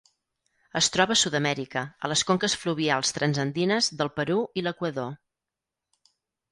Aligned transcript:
Es 0.79 0.87
troba 0.95 1.15
a 1.19 1.21
Sud-amèrica, 1.23 1.83
a 2.07 2.11
les 2.13 2.25
conques 2.31 2.57
fluvials 2.63 3.15
transandines 3.19 3.93
del 4.01 4.13
Perú 4.21 4.43
i 4.63 4.69
l'Equador. 4.69 5.17